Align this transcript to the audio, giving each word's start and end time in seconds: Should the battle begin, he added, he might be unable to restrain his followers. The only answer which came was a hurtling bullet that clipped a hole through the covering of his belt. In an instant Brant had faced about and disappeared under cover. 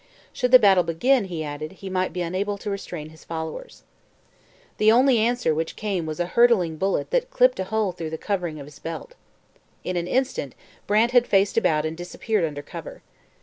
Should 0.33 0.49
the 0.49 0.57
battle 0.57 0.83
begin, 0.83 1.25
he 1.25 1.43
added, 1.43 1.73
he 1.73 1.87
might 1.87 2.11
be 2.11 2.23
unable 2.23 2.57
to 2.57 2.71
restrain 2.71 3.09
his 3.09 3.23
followers. 3.23 3.83
The 4.79 4.91
only 4.91 5.19
answer 5.19 5.53
which 5.53 5.75
came 5.75 6.07
was 6.07 6.19
a 6.19 6.25
hurtling 6.25 6.77
bullet 6.77 7.11
that 7.11 7.29
clipped 7.29 7.59
a 7.59 7.65
hole 7.65 7.91
through 7.91 8.09
the 8.09 8.17
covering 8.17 8.59
of 8.59 8.65
his 8.65 8.79
belt. 8.79 9.13
In 9.83 9.95
an 9.97 10.07
instant 10.07 10.55
Brant 10.87 11.11
had 11.11 11.27
faced 11.27 11.55
about 11.55 11.85
and 11.85 11.95
disappeared 11.95 12.45
under 12.45 12.63
cover. 12.63 13.03